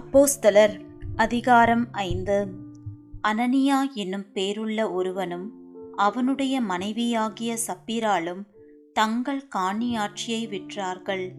அப்போஸ்தலர் 0.00 0.80
அதிகாரம் 1.16 1.92
ஐந்து. 1.92 2.48
அனனியா 3.28 3.92
என்னும் 3.94 4.26
பேருள்ள 4.34 4.92
ஒருவனும் 4.92 5.52
அவனுடைய 5.96 6.60
மனைவியாகிய 6.60 7.56
சப்பிராலும் 7.66 8.42
தங்கள் 8.92 9.48
காணியாட்சியை 9.56 10.46
விற்றார்கள். 10.46 11.32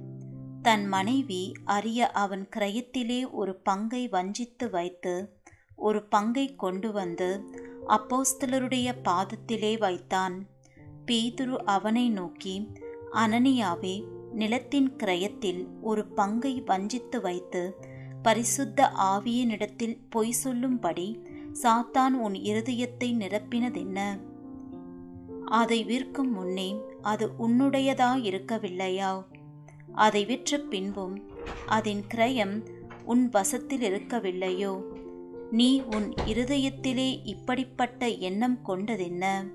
தன் 0.61 0.87
மனைவி 0.87 1.51
அறிய 1.65 2.09
அவன் 2.09 2.49
கிரயத்திலே 2.55 3.31
ஒரு 3.31 3.55
பங்கை 3.55 4.07
வஞ்சித்து 4.07 4.69
வைத்து 4.69 5.37
ஒரு 5.75 6.03
பங்கை 6.03 6.55
கொண்டு 6.55 6.91
வந்து 6.91 7.49
அப்போஸ்தலருடைய 7.87 8.93
பாதத்திலே 9.03 9.79
வைத்தான். 9.79 10.45
பேதுரு 11.05 11.55
அவனை 11.55 12.09
நோக்கி 12.09 12.71
அனனியாவே 13.11 14.03
நிலத்தின் 14.33 14.95
கிரயத்தில் 14.95 15.67
ஒரு 15.81 16.05
பங்கை 16.05 16.61
வஞ்சித்து 16.61 17.21
வைத்து 17.21 17.95
பரிசுத்த 18.27 18.91
ஆவியனிடத்தில் 18.99 19.97
பொய் 20.09 20.31
சொல்லும்படி 20.31 21.19
சாத்தான் 21.63 22.09
உன் 22.09 22.33
இருதயத்தை 22.33 23.15
நிரப்பினதென்ன? 23.15 24.19
அதை 25.45 25.83
விற்கும் 25.83 26.31
முன்னே 26.31 26.75
அது 27.01 27.31
உன்னுடையதா 27.39 28.09
இருக்கவில்லையா? 28.23 29.23
அதை 29.93 30.25
விற்ற 30.25 30.57
பின்பும் 30.57 31.29
அதன் 31.65 32.03
கிரயம் 32.13 32.65
உன் 33.05 33.29
வசத்தில் 33.29 33.81
இருக்கவில்லையோ? 33.81 34.81
நீ 35.51 35.81
உன் 35.95 36.13
இருதயத்திலே 36.25 37.19
இப்படிப்பட்ட 37.23 38.07
எண்ணம் 38.07 38.59
கொண்டதென்ன? 38.67 39.51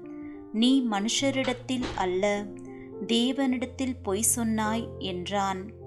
நீ 0.53 0.87
மனுஷரிடத்தில் 0.91 1.84
அல்ல 1.95 2.47
தேவனிடத்தில் 3.07 3.97
பொய் 4.03 4.23
சொன்னாய் 4.23 4.89
என்றான். 4.98 5.81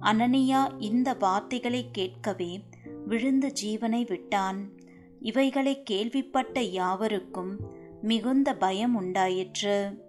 அனனியா 0.00 0.80
இந்த 0.80 1.14
வார்த்தைகளை 1.14 1.88
கேட்கவே 1.92 2.64
விழுந்து 3.06 3.52
ஜீவனை 3.64 4.08
விட்டான். 4.08 4.70
இவைகளை 5.20 5.82
கேள்விப்பட்ட 5.82 6.60
யாவருக்கும் 6.60 7.56
மிகுந்த 8.02 8.56
பயம் 8.56 8.94
உண்டாயிற்று. 8.94 10.04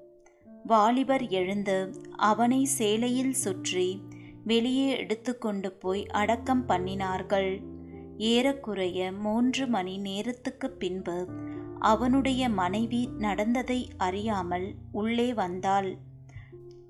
வாலிபர் 0.66 1.28
எழுந்து 1.28 1.94
அவனை 2.16 2.66
சேலையில் 2.66 3.34
சுற்றி 3.34 4.02
வெளியே 4.44 4.98
எடுத்துக்கொண்டு 4.98 5.72
போய் 5.72 6.06
அடக்கம் 6.06 6.68
பண்ணினார்கள். 6.68 7.64
ஏறக்குறைய 8.18 9.12
மூன்று 9.12 9.68
மணி 9.68 9.98
நேரத்துக்கு 9.98 10.70
பின்பு 10.72 11.28
அவனுடைய 11.80 12.50
மனைவி 12.50 13.10
நடந்ததை 13.18 13.90
அறியாமல் 13.98 14.74
உள்ளே 14.92 15.34
வந்தாள். 15.34 15.98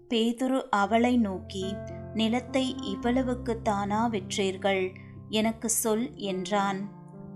பேதுரு 0.09 0.61
அவளை 0.69 1.17
நோக்கி 1.17 1.75
நிலத்தை 2.13 2.75
இவ்வளவுக்கு 2.83 3.61
தானா 3.61 4.09
விற்றீர்கள் 4.09 4.91
எனக்கு 5.29 5.69
சொல் 5.69 6.15
என்றான். 6.15 6.79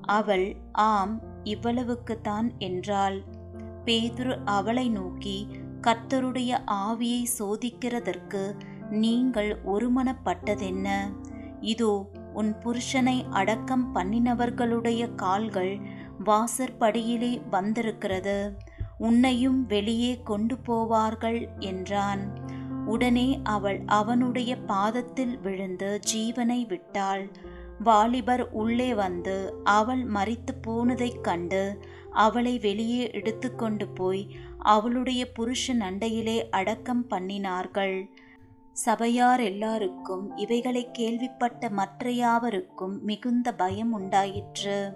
அவள் 0.02 0.55
ஆம் 0.71 1.21
இவ்வளவுக்குத்தான் 1.43 2.57
என்றாள். 2.57 3.23
பேதுரு 3.85 4.39
அவளை 4.45 4.89
நோக்கி 4.89 5.47
கர்த்தருடைய 5.81 6.52
ஆவியை 6.65 7.23
சோதிக்கிறதற்கு 7.39 8.55
நீங்கள் 8.89 9.59
ஒருமனப்பட்டதென்ன? 9.65 10.87
இதோ 11.59 11.93
உன் 12.33 12.55
புருஷனை 12.63 13.25
அடக்கம் 13.30 13.95
பண்ணினவர்களுடைய 13.95 15.15
கால்கள் 15.15 15.80
வாசற்படியிலே 16.25 17.41
வந்திருக்கிறது. 17.49 18.58
உன்னையும் 18.97 19.65
வெளியே 19.65 20.21
கொண்டு 20.23 20.55
போவார்கள் 20.67 21.47
என்றான். 21.59 22.23
உடனே 22.86 23.39
அவள் 23.44 23.81
அவனுடைய 23.86 24.58
பாதத்தில் 24.58 25.39
விழுந்து 25.39 26.00
ஜீவனை 26.16 26.67
விட்டாள். 26.67 27.30
வாலிபர் 27.84 28.52
உள்ளே 28.52 28.94
வந்து 28.94 29.53
அவள் 29.64 30.06
மறித்து 30.06 30.53
போனதைக் 30.67 31.22
கண்டு 31.22 31.80
அவளை 32.11 32.60
வெளியே 32.60 33.11
எடுத்துக்கொண்டு 33.11 33.88
போய் 33.88 34.36
அவளுடைய 34.58 35.32
புருஷன் 35.32 35.82
அண்டையிலே 35.82 36.49
அடக்கம் 36.49 37.05
பண்ணினார்கள். 37.10 38.10
சபையார் 38.72 39.39
எல்லாருக்கும் 39.39 40.38
இவைகளை 40.38 40.92
கேள்விப்பட்ட 40.92 41.70
மற்ற 41.70 42.11
யாவருக்கும் 42.11 43.04
மிகுந்த 43.04 43.54
பயம் 43.54 43.92
உண்டாயிற்று. 43.92 44.93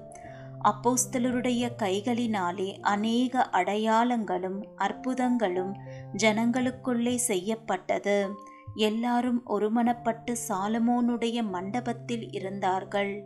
அப்போஸ்தலருடைய 0.63 1.69
கைகளினாலே 1.77 2.79
அநேக 2.81 3.49
அடையாளங்களும் 3.51 4.63
அற்புதங்களும் 4.75 5.75
ஜனங்களுக்குள்ளே 6.17 7.15
செய்யப்பட்டது. 7.15 8.29
எல்லாரும் 8.75 9.43
ஒருமனப்பட்டு 9.47 10.35
சாலமோனுடைய 10.47 11.49
மண்டபத்தில் 11.49 12.31
இருந்தார்கள். 12.31 13.25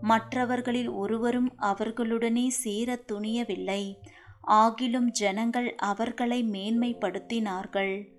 மற்றவர்களில் 0.00 0.88
ஒருவரும் 0.88 1.54
அவர்களுடனே 1.62 2.48
சேர 2.48 3.02
துணியவில்லை. 3.12 3.96
ஆகிலும் 4.46 5.04
ஜனங்கள் 5.04 5.74
அவர்களை 5.74 6.44
மேன்மைப்படுத்தினார்கள். 6.44 8.11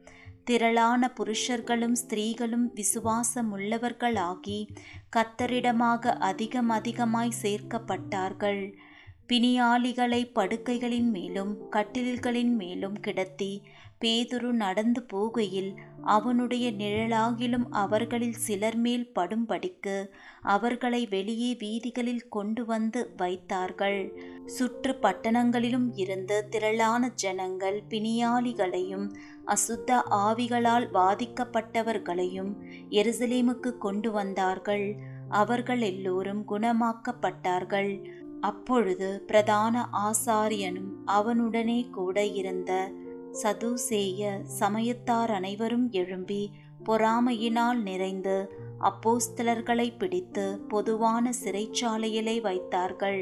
திரளான 0.43 1.11
புருஷர்களும் 1.17 1.95
ஸ்திரீகளும் 2.03 2.65
விசுவாசமுள்ளவர்களாகி 2.75 4.67
கத்தரிடமாக 5.15 6.13
அதிகம் 6.19 6.69
அதிகமாய் 6.69 7.33
சேர்க்கப்பட்டார்கள். 7.41 8.73
பிணியாளிகளை 9.29 10.21
படுக்கைகளின் 10.35 11.09
மேலும் 11.09 11.53
கட்டில்களின் 11.71 12.55
மேலும் 12.55 12.99
கிடத்தி 12.99 13.63
பேதுரு 14.03 14.49
நடந்து 14.63 15.01
போகையில் 15.13 15.71
அவனுடைய 16.05 16.65
நிழலாகிலும் 16.71 17.65
அவர்களில் 17.69 18.39
சிலர் 18.45 18.77
மேல் 18.77 19.05
படும்படிக்கு 19.19 19.95
அவர்களை 20.41 21.01
வெளியே 21.05 21.51
வீதிகளில் 21.55 22.25
கொண்டு 22.27 22.65
வந்து 22.65 23.01
வைத்தார்கள். 23.17 23.99
சுற்று 24.45 24.93
பட்டணங்களிலும் 25.01 25.87
இருந்து 25.95 26.37
திரளான 26.49 27.11
ஜனங்கள் 27.15 27.83
பிணியாளிகளையும் 27.89 29.07
அசுத்த 29.45 29.99
ஆவிகளால் 30.25 30.87
பாதிக்கப்பட்டவர்களையும் 30.93 32.51
எருசலேமுக்கு 32.89 33.71
கொண்டு 33.77 34.11
வந்தார்கள். 34.11 34.87
அவர்கள் 35.29 35.81
எல்லோரும் 35.81 36.43
குணமாக்கப்பட்டார்கள். 36.47 37.93
அப்பொழுது 38.41 39.09
பிரதான 39.27 39.75
ஆசாரியனும் 40.03 40.91
அவனுடனே 41.07 41.79
கூட 41.89 42.25
இருந்த 42.25 42.71
சதுசேய 43.41 44.31
சமயத்தார் 44.59 45.31
அனைவரும் 45.31 45.87
எழும்பி 45.91 46.51
பொறாமையினால் 46.85 47.79
நிறைந்து 47.81 48.35
அப்போஸ்தலர்களை 48.79 49.97
பிடித்து 49.97 50.59
பொதுவான 50.67 51.33
சிறைச்சாலையிலே 51.43 52.41
வைத்தார்கள். 52.41 53.21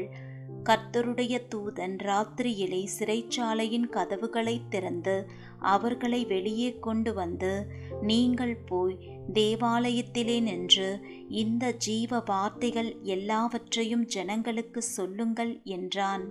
கர்த்தருடைய 0.64 1.34
தூதன் 1.54 1.96
ராத்திரியிலே 2.08 2.82
சிறைச்சாலையின் 2.98 3.88
கதவுகளை 3.88 4.60
திறந்து 4.68 5.16
அவர்களை 5.58 6.24
வெளியே 6.24 6.70
கொண்டு 6.78 7.14
வந்து 7.14 7.52
நீங்கள் 8.02 8.56
போய் 8.56 8.96
தேவாலயத்திலே 9.32 10.40
நின்று 10.40 10.90
இந்த 11.28 11.72
ஜீவ 11.72 12.20
வார்த்தைகள் 12.20 12.96
எல்லாவற்றையும் 13.02 14.04
ஜனங்களுக்கு 14.06 14.82
சொல்லுங்கள் 14.82 15.60
என்றான். 15.64 16.26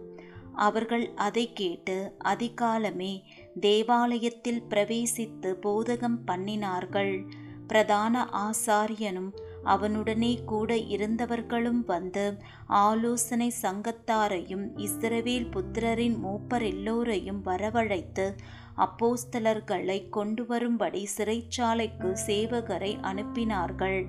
அவர்கள் 0.56 1.06
அதை 1.16 1.53
கேட்டு 1.53 2.13
அதிகாலமே 2.24 3.13
தேவாலயத்தில் 3.59 4.63
பிரவேசித்து 4.69 5.56
போதகம் 5.62 6.19
பண்ணினார்கள். 6.28 7.28
பிரதான 7.67 8.29
ஆசாரியனும் 8.31 9.29
அவனுடனே 9.63 10.44
கூட 10.44 10.75
இருந்தவர்களும் 10.75 11.84
வந்து 11.85 12.38
ஆலோசனை 12.67 13.53
சங்கத்தாரையும் 13.62 14.66
இஸ்ரவேல் 14.75 15.51
புத்திரரின் 15.51 16.17
மூப்பர் 16.23 16.63
எல்லோரையும் 16.63 17.45
வரவழைத்து 17.45 18.35
அப்போஸ்தலர்களை 18.78 20.09
கொண்டு 20.09 20.45
வரும்படி 20.45 21.07
சிறைச்சாலைக்கு 21.18 22.16
சேவகரை 22.28 22.97
அனுப்பினார்கள். 23.01 24.07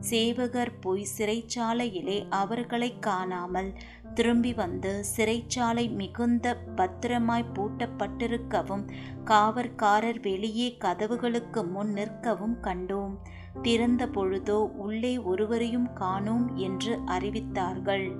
சேவகர் 0.00 0.78
போய் 0.80 1.06
சிறைச்சாலையிலே 1.18 2.26
அவர்களை 2.30 2.98
காணாமல் 2.98 3.72
திரும்பி 4.14 4.54
வந்து 4.54 5.04
சிறைச்சாலை 5.16 5.90
மிகுந்த 5.90 6.56
பத்திரமாய் 6.76 7.52
பூட்டப்பட்டிருக்கவும் 7.54 8.84
காவற்காரர் 9.24 10.20
வெளியே 10.20 10.76
கதவுகளுக்கு 10.80 11.68
முன் 11.68 11.92
நிற்கவும் 11.92 12.56
கண்டோம். 12.60 13.14
திறந்த 13.62 14.06
பொழுதோ 14.06 14.58
உள்ளே 14.76 15.18
ஒருவரையும் 15.18 15.92
காணோம் 15.92 16.56
என்று 16.56 16.98
அறிவித்தார்கள். 17.06 18.16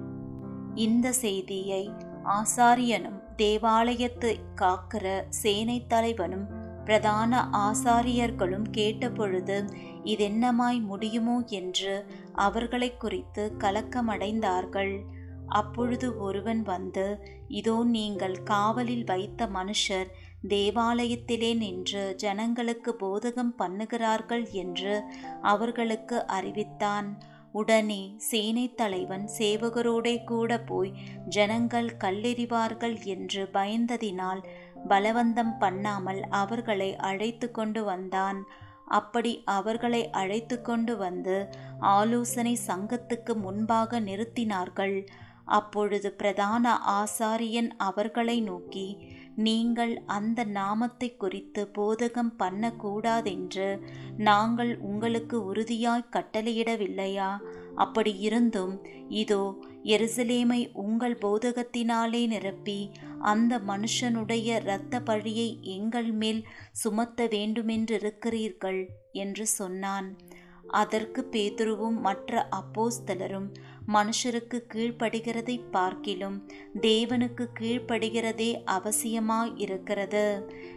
இந்த 0.74 1.12
செய்தியை 1.12 1.90
ஆசாரியனும் 2.24 3.18
தேவாலயத்தை 3.36 4.40
காக்கிற 4.56 5.22
சேனை 5.28 5.86
தலைவனும் 5.88 6.59
பிரதான 6.84 7.48
ஆசாரியர்களும் 7.52 8.68
கேட்டபொழுது 8.72 9.56
இதென்னமாய் 10.04 10.80
முடியுமோ? 10.80 11.42
என்று 11.50 11.94
அவர்களை 12.32 12.96
குறித்து 12.96 13.52
கலக்கமடைந்தார்கள். 13.58 14.94
அப்பொழுது 15.48 16.18
ஒருவன் 16.18 16.62
வந்து 16.62 17.06
இதோ 17.48 17.84
நீங்கள் 17.84 18.36
காவலில் 18.42 19.04
வைத்த 19.04 19.46
மனுஷர் 19.46 20.08
தேவாலயத்திலே 20.48 21.56
நின்று 21.56 22.14
ஜனங்களுக்கு 22.16 22.96
போதகம் 23.00 23.52
பண்ணுகிறார்கள் 23.58 24.44
என்று 24.52 24.94
அவர்களுக்கு 25.42 26.26
அறிவித்தான். 26.26 27.08
உடனே 27.52 28.02
சேனை 28.16 28.74
தலைவன் 28.74 29.24
சேவகரோடே 29.38 30.24
கூட 30.24 30.58
போய் 30.60 30.92
ஜனங்கள் 31.28 31.96
கல்லெறிவார்கள் 31.98 32.96
என்று 33.04 33.48
பயந்ததினால் 33.52 34.42
பலவந்தம் 34.88 35.54
பண்ணாமல் 35.58 36.20
அவர்களை 36.30 36.96
அழைத்து 36.96 37.50
கொண்டு 37.50 37.84
வந்தான். 37.84 38.40
அப்படி 38.86 39.32
அவர்களை 39.44 40.10
அழைத்து 40.10 40.62
கொண்டு 40.62 40.96
வந்து 40.96 41.36
ஆலோசனை 41.78 42.58
சங்கத்துக்கு 42.68 43.34
முன்பாக 43.36 44.00
நிறுத்தினார்கள். 44.00 45.06
அப்பொழுது 45.44 46.12
பிரதான 46.12 46.72
ஆசாரியன் 47.00 47.70
அவர்களை 47.76 48.40
நோக்கி 48.40 48.88
நீங்கள் 49.36 49.92
அந்த 50.06 50.44
நாமத்தை 50.44 51.16
குறித்து 51.16 51.62
போதகம் 51.78 52.32
பண்ணக்கூடாதென்று 52.36 53.68
நாங்கள் 54.16 54.78
உங்களுக்கு 54.78 55.36
உறுதியாய் 55.44 56.12
கட்டளையிடவில்லையா? 56.16 57.30
அப்படி 57.74 58.18
இருந்தும் 58.18 58.74
இதோ 59.08 59.42
எருசலேமை 59.84 60.60
உங்கள் 60.72 61.16
போதகத்தினாலே 61.20 62.22
நிரப்பி 62.26 62.90
அந்த 63.20 63.60
மனுஷனுடைய 63.66 64.48
இரத்த 64.62 65.00
பழியை 65.00 65.58
எங்கள் 65.62 66.12
மேல் 66.12 66.42
சுமத்த 66.72 67.26
வேண்டுமென்றிருக்கிறீர்கள் 67.26 68.80
என்று 69.12 69.46
சொன்னான். 69.46 70.16
அதற்கு 70.66 71.28
பேதுருவும் 71.30 71.98
மற்ற 72.00 72.48
அப்போஸ்தலரும் 72.58 73.48
மனுஷருக்கு 73.92 74.58
கீழ்ப்படுகிறதை 74.72 75.60
பார்க்கிலும் 75.70 76.36
தேவனுக்கு 76.80 77.44
கீழ்ப்படுகிறதே 77.60 78.50
அவசியமாயிருக்கிறது. 78.76 80.24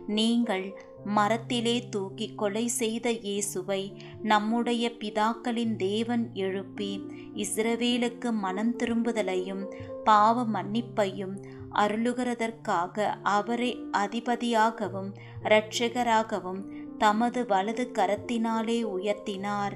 நீங்கள் 0.08 0.66
மரத்திலே 1.06 1.90
தூக்கி 1.90 2.28
கொலை 2.36 2.68
செய்த 2.68 3.12
இயேசுவை 3.12 3.82
நம்முடைய 4.22 4.92
பிதாக்களின் 5.00 5.76
தேவன் 5.76 6.30
எழுப்பி 6.34 6.92
இஸ்ரவேலுக்கு 7.36 8.32
மனம் 8.32 8.76
திரும்புதலையும் 8.76 9.64
பாவ 10.04 10.46
மன்னிப்பையும் 10.46 11.36
அருளுகிறதற்காக 11.76 13.14
அவரை 13.24 13.86
அதிபதியாகவும் 13.92 15.14
இரட்சகராகவும் 15.44 16.62
தமது 16.98 17.46
வலது 17.46 17.92
கரத்தினாலே 17.94 18.80
உயர்த்தினார். 18.98 19.72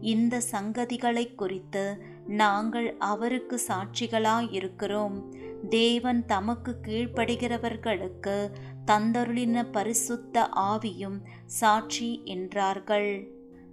இந்த 0.00 0.40
சங்கதிகளை 0.52 1.34
குறித்து 1.34 2.02
நாங்கள் 2.26 2.96
அவருக்கு 2.98 3.60
சாட்சிகளாயிருக்கிறோம். 3.68 5.22
தேவன் 5.68 6.24
தமக்கு 6.26 6.76
கீழ்ப்படுகிறவர்களுக்கு 6.82 8.50
தந்தருளின 8.86 9.66
பரிசுத்த 9.72 10.48
ஆவியும் 10.56 11.18
சாட்சி 11.46 12.22
என்றார்கள். 12.24 13.30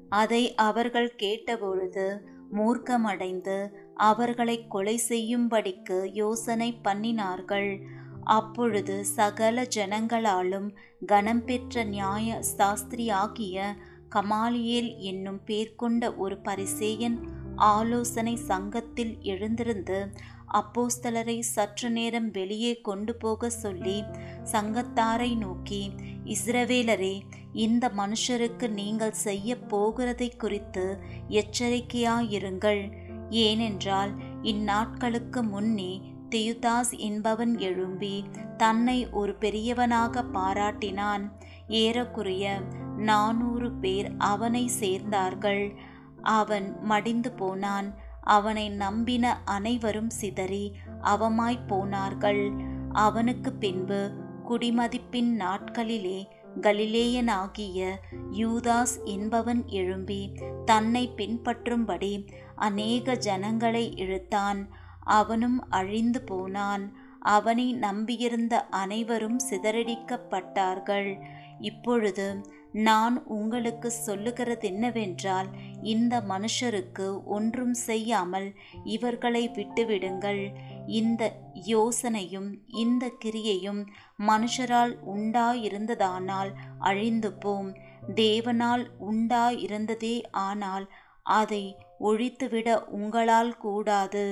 அதை 0.10 0.56
அவர்கள் 0.56 1.16
கேட்டபொழுது 1.16 2.18
மூர்க்கமடைந்து 2.54 3.68
அவர்களை 3.95 4.68
கொலை 4.68 5.00
செய்யும்படிக்கு 5.07 6.12
யோசனை 6.13 6.80
பண்ணினார்கள். 6.83 7.80
அப்பொழுது 8.24 9.06
சகல 9.06 9.65
ஜனங்களாலும் 9.75 10.69
கனம் 11.06 11.44
பெற்ற 11.45 11.83
நியாய 11.83 12.42
சாஸ்திரியாகிய 12.57 13.75
கமாலியேல் 14.09 14.97
என்னும் 14.97 15.42
பேர் 15.45 15.75
கொண்ட 15.75 16.13
ஒரு 16.13 16.38
பரிசேயன் 16.38 17.18
ஆலோசனை 17.56 18.36
சங்கத்தில் 18.36 19.21
எழுந்திருந்து 19.21 20.12
அப்போஸ்தலரை 20.53 21.39
சற்று 21.39 21.89
நேரம் 21.89 22.31
வெளியே 22.31 22.81
கொண்டு 22.81 23.15
போக 23.15 23.50
சொல்லி 23.50 24.03
சங்கத்தாரை 24.51 25.38
நோக்கி 25.38 25.92
இஸ்ரவேலரே 26.25 27.21
இந்த 27.53 27.92
மனுஷருக்கு 27.97 28.69
நீங்கள் 28.69 29.12
செய்ய 29.12 29.56
போகிறதை 29.56 30.30
குறித்து 30.38 30.97
எச்சரிக்கையாயிருங்கள். 31.30 33.03
ஏனென்றால் 33.30 34.12
இந்நாட்களுக்கு 34.44 35.42
முன்னே 35.42 36.01
தியுதாஸ் 36.30 36.98
என்பவன் 36.98 37.57
எழும்பி 37.57 38.25
தன்னை 38.57 39.10
ஒரு 39.10 39.36
பெரியவனாக 39.36 40.24
பாராட்டினான். 40.33 41.31
ஏறக்குறைய 41.68 42.62
நானூறு 42.98 43.72
பேர் 43.72 44.12
அவனை 44.18 44.69
சேர்ந்தார்கள். 44.80 45.75
அவன் 46.22 46.77
மடிந்து 46.81 47.31
போனான். 47.31 47.94
அவனை 48.22 48.69
நம்பின 48.69 49.42
அனைவரும் 49.45 50.10
சிதறி 50.10 50.75
அவமாய்ப் 51.01 51.68
போனார்கள். 51.68 52.51
அவனுக்கு 52.92 53.54
பின்பு 53.54 54.12
குடிமதிப்பின் 54.50 55.36
நாட்களிலே 55.39 56.25
கலிலேயனாகிய 56.62 57.92
யூதாஸ் 58.31 58.96
என்பவன் 59.04 59.68
எழும்பி 59.68 60.31
தன்னை 60.66 61.12
பின்பற்றும்படி 61.18 62.28
அநேக 62.56 63.16
ஜனங்களை 63.16 63.94
இழுத்தான். 63.96 64.69
அவனும் 65.04 65.69
அழிந்து 65.69 66.22
போனான். 66.22 66.98
அவனை 67.19 67.74
நம்பியிருந்த 67.74 68.68
அனைவரும் 68.68 69.40
சிதறடிக்கப்பட்டார்கள். 69.50 71.22
இப்பொழுது 71.60 72.54
நான் 72.72 73.25
உங்களுக்கு 73.25 73.92
சொல்லுகிறது 73.92 74.68
என்னவென்றால் 74.68 75.48
இந்த 75.81 76.24
மனுஷருக்கு 76.30 77.24
ஒன்றும் 77.25 77.74
செய்யாமல் 77.74 78.54
இவர்களை 78.84 79.50
விட்டுவிடுங்கள். 79.50 80.52
இந்த 80.87 81.23
யோசனையும் 81.67 82.49
இந்த 82.67 83.11
கிரியையும் 83.25 83.81
மனுஷரால் 84.27 84.93
உண்டாயிருந்ததானால் 85.15 86.51
அழிந்து 86.79 87.33
போம். 87.33 87.75
தேவனால் 88.15 88.85
உண்டாயிருந்ததே 89.11 90.23
ஆனால் 90.31 90.91
அதை 91.23 91.63
ஒழித்துவிட 91.99 92.83
உங்களால் 92.89 93.57
கூடாது. 93.57 94.25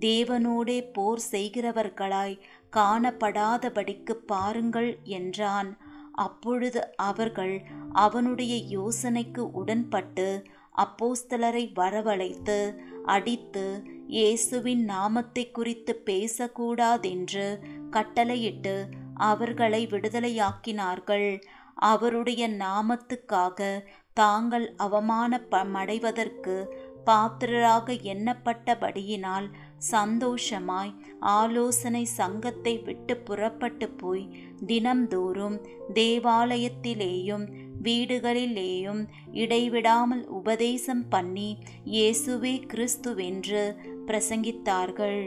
தேவனோடே 0.00 0.78
போர் 0.92 1.20
செய்கிறவர்களாய் 1.30 2.40
காணப்படாதபடிக்கு 2.72 4.14
பாருங்கள் 4.26 4.98
என்றான். 5.02 5.76
அப்பொழுது 6.12 6.96
அவர்கள் 6.96 7.62
அவனுடைய 7.92 8.54
யோசனைக்கு 8.78 9.42
உடன்பட்டு 9.52 10.44
அப்போஸ்தலரை 10.78 11.64
வரவழைத்து 11.74 12.58
அடித்து 13.04 13.82
இயேசுவின் 14.06 14.84
நாமத்தை 14.84 15.50
குறித்து 15.50 16.02
பேசக்கூடாதென்று 16.06 17.46
கட்டளையிட்டு 17.90 18.74
அவர்களை 19.14 19.86
விடுதலையாக்கினார்கள். 19.86 21.28
அவருடைய 21.74 22.48
நாமத்துக்காக 22.48 23.60
தாங்கள் 24.14 24.74
அவமானமடைவதற்கு 24.78 26.56
பாத்திரராக 27.04 27.92
எண்ணப்பட்டபடியினால் 27.92 29.46
சந்தோஷமாய் 29.90 30.92
ஆலோசனை 31.38 32.02
சங்கத்தை 32.18 32.74
விட்டு 32.86 33.14
புறப்பட்டு 33.26 33.86
போய் 34.00 34.24
தினம்தோறும் 34.66 35.56
தேவாலயத்திலேயும் 35.94 37.46
வீடுகளிலேயும் 37.82 39.02
இடைவிடாமல் 39.42 40.24
உபதேசம் 40.38 41.04
பண்ணி 41.08 41.50
இயேசுவே 41.94 42.54
கிறிஸ்துவென்று 42.72 43.64
பிரசங்கித்தார்கள். 44.06 45.22